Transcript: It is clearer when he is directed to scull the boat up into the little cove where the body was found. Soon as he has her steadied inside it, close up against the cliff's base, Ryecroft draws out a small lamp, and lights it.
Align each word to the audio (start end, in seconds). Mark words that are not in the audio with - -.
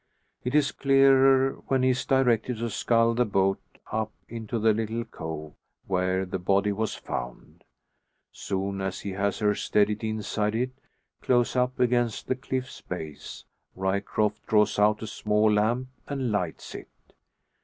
It 0.43 0.55
is 0.55 0.71
clearer 0.71 1.61
when 1.67 1.83
he 1.83 1.91
is 1.91 2.07
directed 2.07 2.57
to 2.57 2.71
scull 2.71 3.13
the 3.13 3.23
boat 3.23 3.61
up 3.91 4.11
into 4.27 4.57
the 4.57 4.73
little 4.73 5.05
cove 5.05 5.53
where 5.85 6.25
the 6.25 6.39
body 6.39 6.71
was 6.71 6.95
found. 6.95 7.63
Soon 8.31 8.81
as 8.81 9.01
he 9.01 9.11
has 9.11 9.37
her 9.37 9.53
steadied 9.53 10.03
inside 10.03 10.55
it, 10.55 10.71
close 11.21 11.55
up 11.55 11.79
against 11.79 12.25
the 12.25 12.35
cliff's 12.35 12.81
base, 12.81 13.45
Ryecroft 13.75 14.47
draws 14.47 14.79
out 14.79 15.03
a 15.03 15.05
small 15.05 15.51
lamp, 15.53 15.89
and 16.07 16.31
lights 16.31 16.73
it. 16.73 16.89